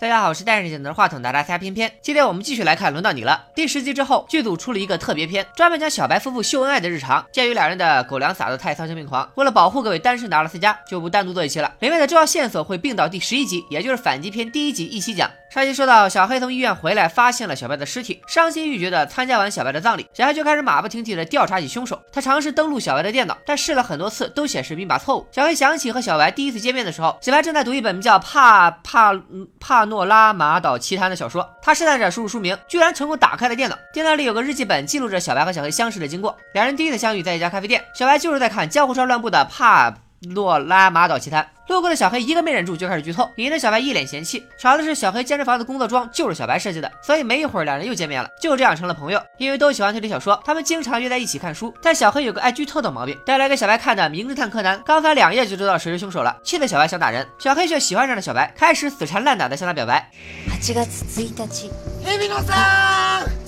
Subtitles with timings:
[0.00, 1.92] 大家好，我是戴着眼镜的话筒的大家偏偏。
[2.00, 3.48] 今天我们继续来看，轮到你了。
[3.54, 7.22] 第十集之后，剧组出了一个特别篇，专门讲小白夫妇秀恩爱的日常。
[7.30, 11.74] 鉴于两人的狗粮撒得太丧心病狂，为了保护各位单身的阿拉斯加，就不单独做一期了。
[11.80, 15.30] 里面的重要线索会并到第十一集，也就是反击篇第一集一起讲。
[15.52, 22.00] 上集说到，小黑从医院回来，发现了小白的尸体，伤心欲绝的参加完小白的葬礼，小黑就开始马不停蹄的调查起凶手。
[22.12, 25.26] 他尝试登录小白的电脑，但试了很多次都显示密码错误。
[25.32, 29.12] 小黑想起和小白第一次见面的时候，小白正在读一本名叫《帕帕
[29.58, 33.76] 帕诺拉马岛奇谭》的小说，他试探着输入书名，居然成功打开了电脑。
[33.92, 36.36] 电脑里有个日记本，记录着小白和小黑相识的经过。
[36.54, 39.92] 两人第一次相遇在一家咖啡店，小白就是在看江湖上乱步的帕。
[40.33, 44.43] 诺拉马岛奇谭，路过的小黑一个没忍住就开始剧透，引得小白一脸嫌弃。
[44.57, 49.21] 巧的是，小黑健身房的工作装就是小白设计的，所以没一会儿两人又见面了，就这样成了朋友。
[49.37, 51.71] 因为都喜欢推理小说，他们经常约在一起看书。
[51.81, 57.27] 但小黑有个爱剧透的毛病，带来给小白看的《名侦探柯南》，刚翻两页就知道谁是凶手了，气得小白想打人。
[57.37, 60.09] 小黑却喜欢上了小白，开始死缠烂打的向他表白。
[60.49, 60.87] 8月1
[61.35, 61.69] 日，
[62.03, 63.45] 日比野さん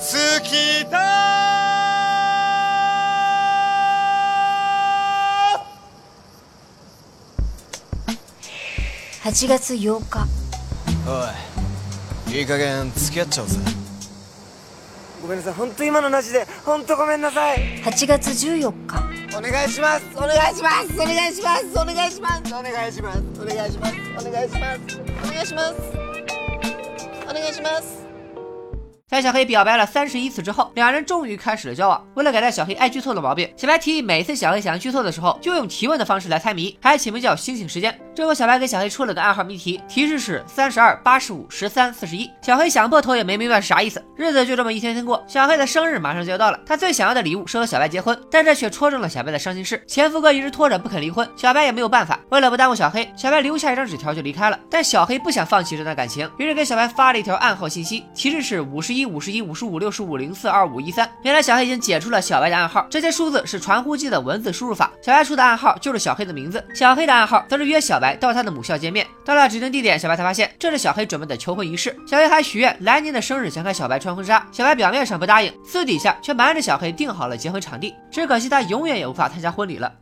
[0.00, 1.53] 好きだ
[9.25, 10.27] 8月8日。
[11.07, 13.57] おいいい加減付き合っちゃおうぜ。
[15.19, 17.81] ごめんなさい本当今のなしで本当ごめんなさい。
[17.83, 19.35] 8月14日。
[19.35, 20.05] お願いします。
[20.15, 20.93] お願いします。
[20.93, 21.65] お願いします。
[21.73, 22.53] お願いします。
[22.53, 23.19] お願いします。
[23.41, 24.19] お願いします。
[24.19, 24.79] お願いします。
[25.25, 25.73] お願いします。
[27.27, 28.05] お願いします。
[29.09, 32.05] 在小黑表白了三十一次之后，两人终于开始了交往。
[32.13, 37.99] 为了改掉小黑爱剧透的毛病，小白提议每次小黑想要剧透的时候，就用提问的方式来猜谜，还起名叫“星星时间”。
[38.15, 42.31] 最后，小白给小黑出了个暗号谜题，提示是三十二、八十五、十三、四十一。
[42.41, 44.03] 小黑想破头也没明白是啥意思。
[44.15, 49.83] 日子就这么一天天过，小黑的生日马上就要到了，他最想要的礼物是和小白结婚，但这却戳中了小白的伤心事。
[49.85, 52.19] 前夫哥一直拖着不肯离婚，小白也没有办法。
[52.29, 54.57] 为了不耽误小黑，小白留下一张纸条就离开了。
[54.71, 59.75] 但小黑不想放弃这段感情，于是给小白发了一条暗号信息，提示是五十一、五十一、五十五。
[59.75, 64.89] 五六十五零四二五一三，原来小黑已经解出了小白的暗号，这些数字是传呼机的文字输入法。
[65.01, 69.06] 小白出的暗号就是小黑的名字，小黑的暗号则是约小白到他的母校见面。
[69.24, 71.96] 到了指定地点，小白才发现这是小黑准备的求婚仪式。
[72.06, 77.94] 小黑还许愿来年的生日想看小白穿婚纱，小白表面上不答应，私底下却瞒着小黑定好了结婚场地。
[78.10, 79.92] 只可惜他永远也无法参加婚礼了。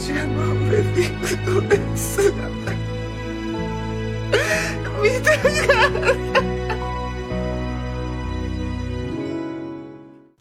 [0.00, 1.26] ジアのウェディング
[1.60, 2.32] ドレス
[5.02, 5.72] 見てくだ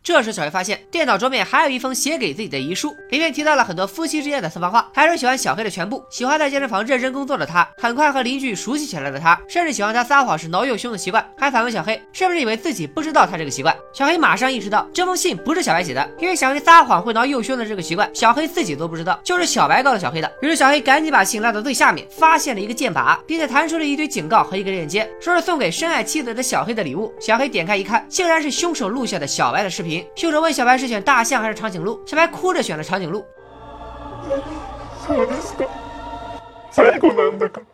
[0.04, 13.75] 这时，小黑发现电脑桌面还有一封写给自己的遗书，里面提到了很多夫妻之间的私房话，还说喜欢小黑的全部，喜欢在健身房认真工作的他，很快和邻居熟悉起来的他，甚至喜欢他撒谎时挠右胸的习惯，还反问小黑是不是以为自己不知道他这个习惯。
[13.93, 20.31] 小黑马上意识到这封信不是小白写的，因为小黑撒谎会挠右胸的这个习惯，小黑自己都不知道，就是小白告诉小黑的。
[20.41, 27.13] 于是小黑赶紧把信拉到最下面，发现了一个键拔，并且弹出了一堆警告和一个链接，说是送给深爱妻子的小黑的礼物。
[27.19, 30.05] 小黑点开一看，竟然是凶手录下的小白的视频。
[30.15, 33.25] 凶手问小白是选大象还是长颈鹿，小白哭着选了长颈鹿。
[35.05, 35.65] そうですか
[36.71, 37.65] 最後なんだから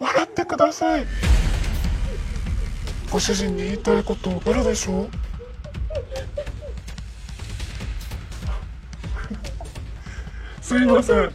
[0.00, 1.06] 笑ってください
[3.09, 5.09] ご主人に言いたいことあるでしょ
[10.61, 11.31] すいません。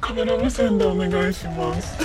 [0.00, 1.96] カメラ目線でお願いします。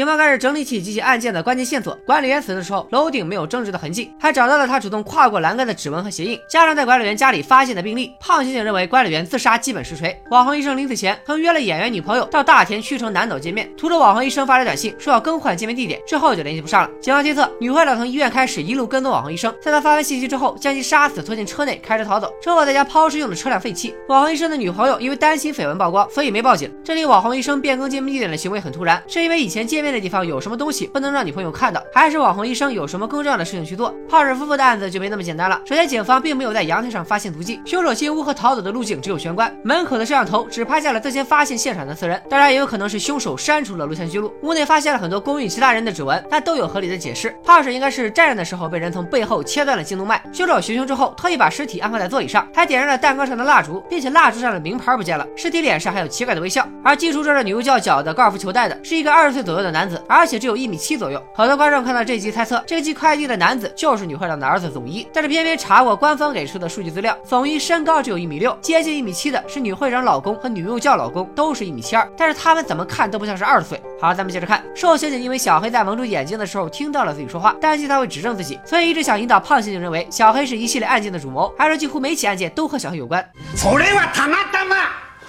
[0.00, 1.94] 警方开始整理起这起案件的关键线索。
[2.06, 6.40] 管理员死的时候，楼顶没有争执的痕迹，还找到了他主动跨过栏杆的指纹和鞋印。
[6.48, 10.18] 加上在管理员家里发现的病历，胖刑警认为管理员自杀基本实锤。
[10.30, 16.90] 网红医生临死前曾约了演员女朋友到大田区城南岛见面，途中网红医生发来短信说要更换见面地点，之后就联系不上了。
[17.02, 23.94] 警方推测，女坏佬从医院开始一路跟踪网红医生，在他发完信息之后，将其杀死，拖进车内开车逃走，之后再将抛尸用的车辆废弃。
[24.08, 26.74] 网红医生的女朋友因为担心绯闻曝光，所以没报警。
[26.82, 29.89] 这里网红医生变更见面地点的行为很突然，是因为以前见面。
[29.90, 33.94] 面的地方有什么东西不能让女朋友看到，还是网红医生有什么更重要的事情去做？
[34.08, 35.60] 泡氏夫妇的案子就没那么简单了。
[35.66, 39.52] 首先，警方并没有在阳台上发现足迹，凶手进屋和逃走的路径只有玄关。
[39.64, 44.32] 门口的摄像头只拍下了最先发现现场的四人，当然也有可能是凶手删除了录像记录。
[44.42, 47.34] 屋内发现了很多公寓其他人的指纹，但都有合理的解释。
[47.44, 50.22] 泡氏应该是站着的时候被人从背后切断了颈动脉。
[50.32, 56.66] 凶手行凶之后，特意把尸体安放在座椅上，还点燃了蛋糕上的蜡烛，并且蜡烛上的名牌不见了，尸体脸上还有奇怪的微笑。
[56.82, 61.21] 而寄出这着女巫叫脚的高尔夫球带的是一个二十岁左右的男子，而且只有一米七左右。
[61.33, 73.81] 好多观众看到这集猜测，这个寄快递的男子就是女会长的儿子总一，但是偏偏查过官方给出的数据资料，总一身高只有一米六，接近一米七的是女会长老公和女幼教老公，都是一米七二，但是他们怎么看都不像是二十岁。
[73.99, 83.23] 好，咱们接着看，瘦刑警因为小黑在蒙住眼睛的时候听到了自己说话，担心他会指证自己，所以一直想引导胖刑警认为小黑是一系列案件的主谋，还说几乎每起案件都和小黑有关。
[83.55, 84.75] それはたまたま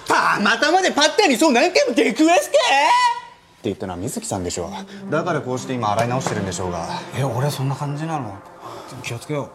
[0.07, 3.20] たまたまでパッタにそう何回も出くわすかって
[3.63, 4.71] 言ったのは水木さんでしょ
[5.07, 6.87] うだからこうして今洗い直してるんでしょうが
[7.17, 8.33] え俺そんな感じなの
[9.03, 9.49] 気をつけよう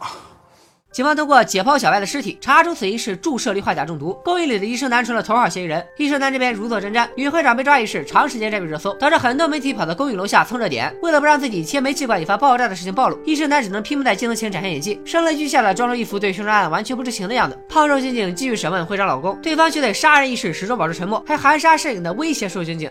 [0.94, 4.12] 警方通过解剖小白的尸体，查出死因是注射氯化钾中毒。
[4.22, 5.82] 公寓里的医生男成了头号嫌疑人。
[5.96, 10.94] 医生男这边如坐针毡，女会长被抓一事长时间占据热搜，导致很多媒体跑到公寓楼下蹭热点。
[11.00, 17.58] 为了不让自己切煤气管引发爆炸的事情暴露，医生男只能拼命在镜头前展现演技，声泪俱下的装出一副对凶杀案完全不知情的样子。
[17.70, 22.90] 胖瘦刑警继续审问会长老公，对方却对杀人一事始终保持沉默，还含沙射影的威胁瘦刑警。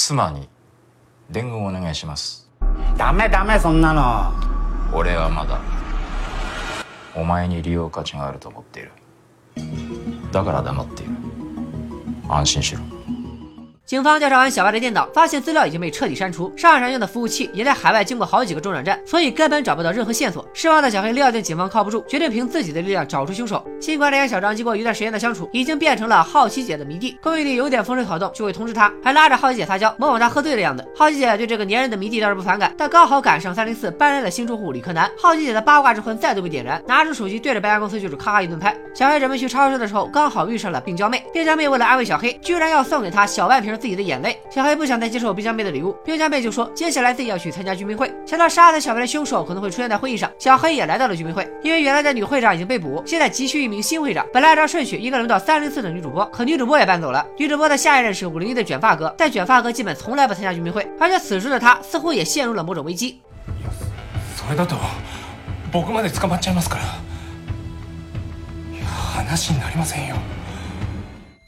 [0.00, 0.48] 妻に
[1.28, 2.48] 伝言をお願いします。
[2.96, 4.32] ダメダメそんなの。
[4.96, 5.60] 俺はまだ
[7.16, 8.92] お前に利用価値があると思っている。
[10.30, 11.12] だから黙っている。
[12.28, 12.97] 安心しろ
[13.88, 20.46] 警方调查完小白的电脑，发现资料已经被彻底删除，上上用的服务器也在海外经过好几个中转站，所以根本找不到任何线索。
[20.52, 23.66] 失望的小黑料定警方靠不住，决定凭自己的力量找出凶手。
[23.80, 27.16] 新管理员小张经过一段时间的相处，已经变成了好奇姐的迷弟。
[27.22, 30.86] 公寓里有点风吹草动，就会通知他，还拉着好奇姐撒娇，模仿他喝醉的样子。
[30.94, 38.76] 好奇姐对这个粘人的迷弟倒是不反感，但刚好赶上三零四搬来了新住户李克南，好奇姐的八卦之魂再度被点燃，拿出手机对着搬家公司就是咔咔一顿拍。
[38.92, 41.24] 小黑准备去超市的时候，刚好遇上了病娇妹。
[41.32, 44.39] 病娇妹为了安慰小黑，居然要送给他小半瓶自己的眼泪。
[44.49, 48.11] 小黑不想再接受冰江妹的礼物，冰江妹就说接下来自己要去参加居民会。
[48.25, 51.47] 想到杀死小白的凶手可能会出现在会议上，小黑也来到了居民会。
[51.63, 54.25] 因为原来的女会长已经被捕，现在急需一名新会长。
[54.33, 57.25] 本来按照顺序应该轮到三零四的女主播，可女主播也搬走了。
[57.37, 63.19] 女主播的下一任是五零一的卷发哥，但卷发哥基本从来不参加居民会，而且此时的他似乎也陷入了某种危机。
[64.35, 64.75] それだと
[65.71, 66.83] 僕まで捕まっちゃいますから
[68.75, 70.15] いや話になりませんよ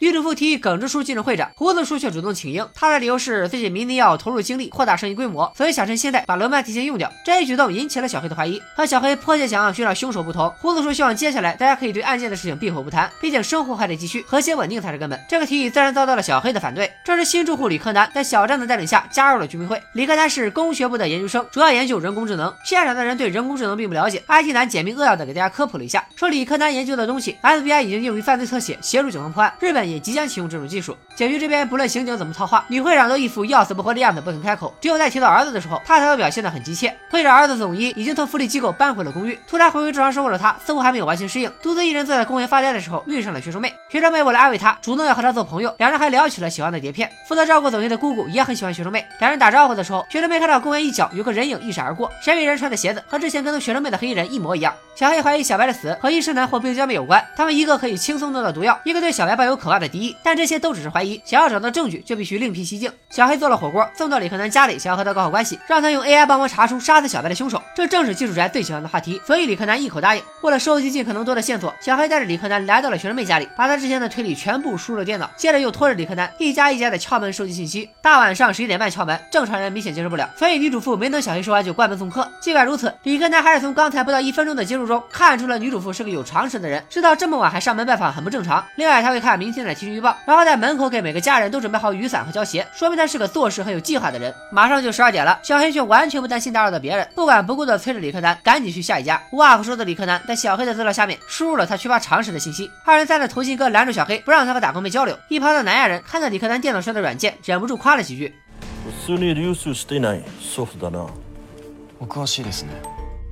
[0.03, 2.67] 女主妇提议耿直叔进入会长，胡子叔却主动请缨。
[2.75, 7.13] 他的理由是自己明年要投入精力扩大生意规模，所以想趁现在把轮班提前用掉。
[7.23, 15.21] 这一举动引起了小黑的怀疑，和小黑迫切想要寻找凶手不同，胡子叔希望接下来大家可以对案件的事情闭口不谈，毕竟生活还得继续，和谐稳定才是根本。
[15.29, 16.91] 这个提议自然遭到了小黑的反对。
[17.05, 19.79] 这时新住户李克南在小张的带领下加入了居民会。
[19.93, 22.51] 李克南是工学部的研究生，主要研究人工智能。
[22.65, 30.71] 现场的人对人工智能并不了解，IT 男简明扼要的给大家科普了一下，说李克南研究的东西，FBI 已经用于犯罪侧写，协助警方破案，日本也即将启用这种。
[30.71, 34.73] 技术，警局这边不论刑警怎么套话，女会长都一副要死不活的样子，不肯开口。
[34.81, 36.97] 只有在提到儿子的时候，她才会表现得很急切。
[37.11, 41.51] 会长儿子总一已经从福利机构搬回了公寓，突然回归正常生活的他，似乎还没有完全适应。
[41.61, 43.75] 独自一人坐在公园发呆的时候，遇上了学生妹。
[43.89, 47.11] 学生妹为了安慰他，主动要和他做朋友，两人还聊起了喜欢的碟片。
[47.27, 54.73] 负责照顾总一的姑姑也很喜欢学生妹，两人打招呼的时候，学生妹看到公园一角有个人影一闪而过，神秘人穿的鞋子和之前跟踪学生妹的黑衣人一模一样。
[54.95, 61.21] 小黑怀疑小白的死和医生男或病娇妹有关，他们一个可以轻松弄到毒药，一个对小白抱有可怕的敌意，但这些都只是怀疑。
[61.25, 62.93] 想要找到证据，就必须另辟蹊径。
[63.09, 67.61] 小黑做了火锅，送到李克南家里，想要和他搞好关系，让他用 AI 帮忙查出杀死小白的凶手。
[67.75, 70.23] 这正是技术宅最喜欢的话题，所以李克南一口答应。
[70.43, 77.89] 为了收集尽可能多的线索，小黑带着李克南来到了学生妹家里，把他之前的推理全部输入了电脑，接着又拖着李克南一家一家的敲门收集信息。
[78.03, 82.29] 大晚上十一点半敲门，正常人明显接受不了，所以女主妇没等小黑说完就关门送客。
[82.41, 88.65] 尽管如此，李克南还是从刚才不到一分钟的接触中看出了女主妇是个有常识的人，知道这么晚还上门拜访很不正常。
[88.77, 94.35] 另外，他会看明天的提醒预报，然后在门口给每个家人都准备好雨伞和胶鞋，说明他是个做事很有计划的人。
[94.51, 99.23] 马上就十二点了，小黑却完全不担心打扰到别人，不管不顾的催着李克南赶紧去下一家。
[99.31, 102.71] 无话可说的李克南在小黑的资料下面输入了他缺乏常识的信息。
[102.85, 105.19] 二人三的头巾哥拦住小黑，不让他和打工妹交流。
[105.29, 108.35] 一旁的南亚人看到李克南电脑上的软件，忍不住夸了几句。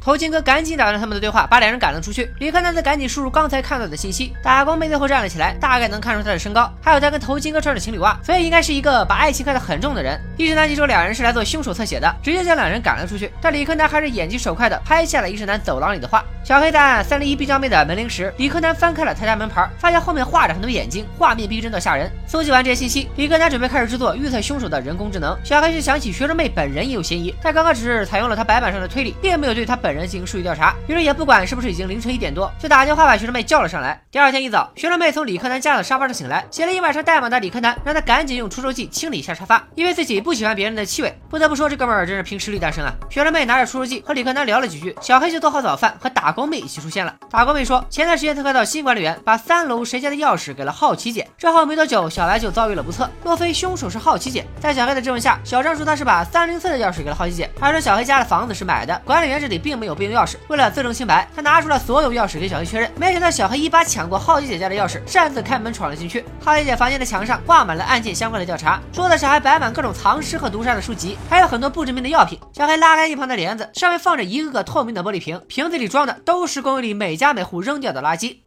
[0.03, 2.29] 普通に流通していないソフトだなお詳しいですね 头巾哥赶紧打断他们的对话，把两人赶了出去。
[2.39, 4.33] 李克南则赶紧输入刚才看到的信息。
[4.43, 10.19] 打工妹最后站了起来，大概能看出他的身高，还有他跟头巾哥穿着情侣袜，所以应该是一个把爱情看得很重的人。
[10.35, 13.31] 一审男记说两人是来做凶手侧写的，直接将两人赶了出去。
[13.39, 16.21] 但李克南还是眼疾手快的拍下了一审男走廊里的画。
[16.43, 22.11] 小黑在按三零一冰娇妹的门铃时，李克南翻开了他家门牌，发现后面画着很多眼睛，画面逼真到吓人。
[22.27, 25.33] 搜集完这些信息，李克南准备开始制作预测凶手的人工智能。
[25.45, 30.74] 小黑却想起学生妹本人也有嫌疑，但刚刚只是采用了他白板上的推理，并没有对他本 本人进行数据调查。
[30.86, 33.98] 于是也不管是不是已经凌晨一点多，就打电话把学生妹叫了上来。
[34.10, 41.18] 第二天一早，学生妹从李克南家的沙发上醒来，写了一晚上代码的李克南让他赶紧用除臭剂清理一下沙发，因为自己不喜欢别人的气味。
[41.30, 42.92] 不得不说，这哥们儿真是凭实力单身啊！
[43.08, 47.14] 学生妹拿着除臭剂和李克南聊了几句，小黑就做好早饭，和打工妹一起出现了。
[47.30, 53.08] 打工妹说，前段时间她看到新管理员把三楼谁家的钥匙给了好奇姐，之后没多久，小白就遭遇了不测。
[53.24, 54.44] 莫非凶手是好奇姐？
[54.60, 60.34] 在小黑的质问下，小张说他是把三零四的钥匙给了好奇姐，还说小黑家的房子是买的，管理员这里并没有备用钥匙。
[60.48, 62.90] 为了自证清白，他拿出了所有钥匙给小黑确认。
[62.96, 66.24] 没想到小黑一把抢过好奇姐家的钥匙，擅自开门闯了进去。
[66.44, 72.38] 好奇姐房间的墙上挂满了案件相关的调查，桌子上还摆满各种藏尸和毒杀的书籍，还有很多不知名的药品。
[72.52, 78.38] 小黑拉开一旁的帘子，上面放着一个个透明的玻璃瓶，瓶子里装的都是公寓里每家每户扔掉的垃圾。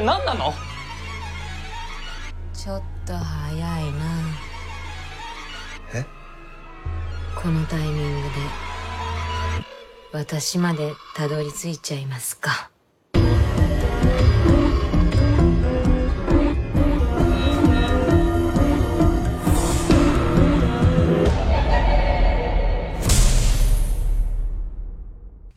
[0.00, 0.52] れ何なの？
[2.54, 3.68] ちょっと早いな。
[5.94, 6.04] え？
[7.36, 8.34] このタイミングで。
[10.12, 12.69] 私までたどり着いちゃいますか？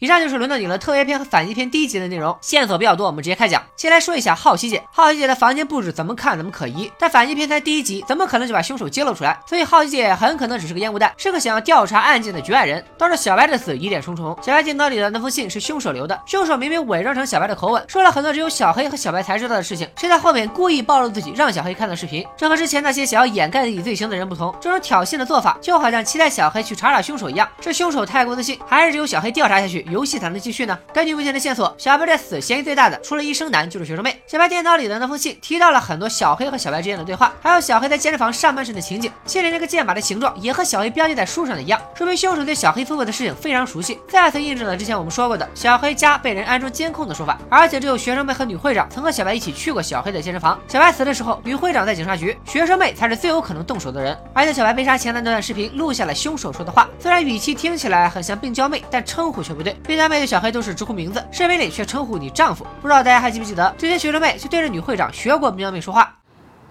[0.04, 3.64] 以上就是轮到你了特别篇和反击篇第一集的内容，线索比较多，我们直接开讲。
[3.78, 9.40] 先来说一下好奇姐，好奇姐的房间布置怎么看怎么可疑，但反击篇才第一集，怎么可能就把凶手揭露出来？
[9.48, 12.84] 所以好奇姐很可能只是个烟雾弹，是个想要调查案件的局外人。
[12.98, 14.38] 导致小白的死疑点重重。
[14.42, 22.28] 小白电脑里的那封信是凶手留的，凶手明明伪装成小白的口吻，说了很多只有小黑和小白才知道的事情，谁在后面故意暴露自己，让小黑看到视频。
[22.36, 27.48] 这和之前那些想要掩盖自己罪行的人不同，这种挑衅的做法就好像期待小黑去查查凶手一样。
[27.62, 30.78] 是凶手太过自信，还是只有小黑调查下去，游戏才能继续呢？
[30.92, 34.20] 根据目前的线索，小白这死嫌疑最大的，除了医生男，就是学生妹。
[34.26, 39.12] 小白电脑里的那封信提到了很多小黑和小白之间的对话，还有小黑在健身房上班时的情景。
[39.26, 47.38] 信里那个箭靶的形状也和小黑标记在书上的一样，说明凶手对小黑夫妇的事情非常熟悉，再次印证了之前我们说过的小黑家被人安装监控的说法。
[47.50, 50.60] 而且只有学生妹和女会长曾和小白一起去过小黑的健身房。
[50.68, 54.18] 小白死的时候，女会长在警察局，学生妹才是最有可能动手的人。
[54.34, 59.76] 而且小白被杀前的那段视频录下了凶手说的话，虽然语气听起来很像病娇妹，但称呼却不对。
[59.83, 62.67] 病娇妹对小黑都是直呼名字，视频里却称呼你丈夫。
[62.81, 66.15] 不知道大家还记不记得，之前学生妹就对着女会长学过病娇妹说话。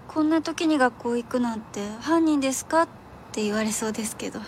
[0.06, 2.88] こんな時に学校行くなんて犯人ですか
[3.32, 4.40] って言われそうですけど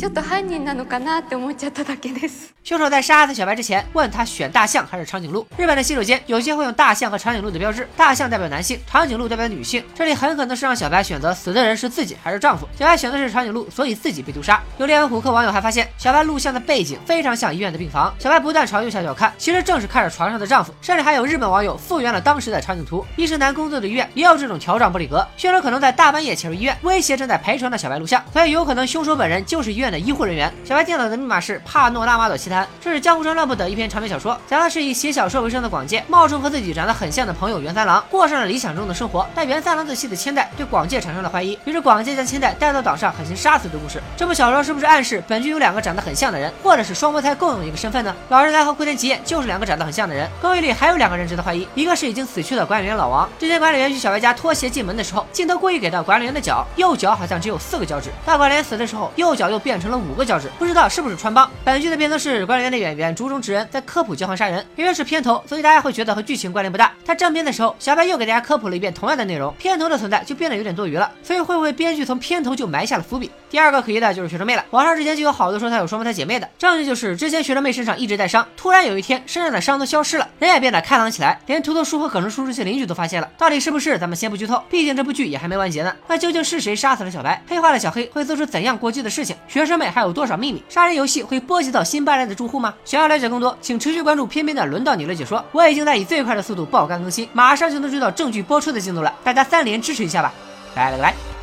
[0.00, 5.44] ちょっと犯人なのかなって思っちゃっただけです凶手在杀死小白之前，问他选大象还是长颈鹿。
[5.56, 9.84] 日本的洗手间有些会用大象和长颈鹿的标志，大象代表男性，长颈鹿代表女性。
[9.96, 12.68] 这里很可能是让小白选择死的人是自己还是丈夫。
[12.78, 14.62] 小白选的是长颈鹿，所以自己被毒杀。
[14.78, 18.14] 有猎文虎克网友还发现，小白录像的背景非常像医院的病房。
[18.16, 20.72] 小白不断朝右下角看，其实正是看着床上的丈夫。
[20.80, 23.04] 甚至还有日本网友复原了当时的场景图。
[23.16, 30.53] 医生男工作的医院也有这种条状玻璃格，凶手可能在大半夜潜入医院，威胁正在陪床的小白录像， 所以有可能凶手本人就是医院的医护人员。
[30.63, 39.27] 小白电脑的密码是帕诺拉马朵奇谭，这是江户川乱步的一篇长篇小说，讲的是以写小说为生的广介，冒充和自己长得很像的朋友袁三郎，过上了理想中的生活。
[39.33, 44.01] 但袁三郎的妻子千代对广介产生了怀疑，于是广介将千代带到岛上狠心杀死的故事。
[44.15, 48.15] 这部小说是不是暗示本剧有两个长得很像的人，或者是双胞胎共用一个身份呢？
[48.29, 50.29] 老人来和龟田吉彦就是两个长得很像的人。
[50.41, 53.27] 公寓里还有两个人值得怀疑，一个是已经死去的管理员老王。
[53.39, 58.09] 之前管理员去小白家脱鞋进门的时候，镜头故意给到管理员的脚，右脚好像只有四个脚趾。
[58.25, 61.49] 大管理员死的时候，右脚又变成了五个脚趾，不知道是不是穿帮。
[61.63, 66.91] 本剧的片头是管理员的演员竹中直人在科普交换杀人，因为是片头，所以大家会觉得和剧情关联不大。
[67.05, 71.09] 他正片的时候，小白又给大家科普了一遍同样的内容，片头的存在就变得有点多余了。
[71.23, 73.31] 所以会不会编剧从片头就埋下了伏笔？
[73.49, 83.97] 第二个可疑的就是学生妹了，网上之前就有好多说她有双胞胎姐妹的，证据就是之前学生妹身上一直带伤，突然有一天身上的伤都消失了，人也变得开朗起来，连图图叔和可能叔这些邻居都发现了，到底是不是？
[83.97, 85.95] 咱们先不剧透，毕竟这部剧也还没完结呢。
[86.07, 89.35] 那究竟是谁杀死了小白，黑化了小黑，会做出怎样过激的事情？
[89.47, 90.63] 学生们还有多少秘密？
[90.69, 92.73] 杀人游戏会波及到新搬来的住户吗？
[92.83, 95.43] 想要了解更多，请持续关注偏偏的轮到你了解说。
[95.51, 100.33] 我已经在以最快的速度爆肝更新，马上就能追到正剧播出的进度了，大家三连支持一下吧，
[100.73, 101.36] 拜了个拜。